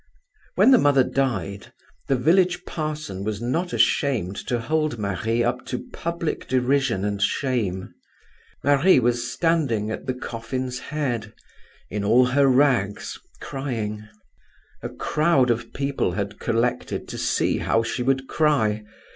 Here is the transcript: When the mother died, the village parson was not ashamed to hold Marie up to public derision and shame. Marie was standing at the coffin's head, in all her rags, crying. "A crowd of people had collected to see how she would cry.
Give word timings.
When 0.55 0.71
the 0.71 0.79
mother 0.79 1.03
died, 1.03 1.73
the 2.07 2.15
village 2.15 2.65
parson 2.65 3.23
was 3.23 3.39
not 3.39 3.71
ashamed 3.71 4.35
to 4.47 4.57
hold 4.59 4.97
Marie 4.97 5.43
up 5.43 5.63
to 5.67 5.85
public 5.93 6.47
derision 6.47 7.05
and 7.05 7.21
shame. 7.21 7.93
Marie 8.63 8.99
was 8.99 9.31
standing 9.31 9.91
at 9.91 10.07
the 10.07 10.15
coffin's 10.15 10.79
head, 10.79 11.33
in 11.91 12.03
all 12.03 12.25
her 12.25 12.47
rags, 12.47 13.19
crying. 13.41 14.09
"A 14.81 14.89
crowd 14.89 15.51
of 15.51 15.71
people 15.71 16.13
had 16.13 16.39
collected 16.39 17.07
to 17.09 17.19
see 17.19 17.59
how 17.59 17.83
she 17.83 18.01
would 18.01 18.27
cry. 18.27 18.83